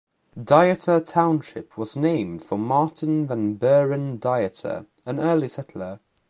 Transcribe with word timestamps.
Dieter 0.35 1.03
Township 1.07 1.77
was 1.77 1.95
named 1.95 2.41
for 2.41 2.57
Martin 2.57 3.27
Van 3.27 3.53
Buren 3.53 4.17
Dieter, 4.17 4.87
an 5.05 5.19
early 5.19 5.47
settler. 5.47 5.99